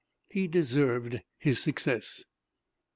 He 0.29 0.47
deserved 0.47 1.21
his 1.37 1.59
success. 1.61 2.25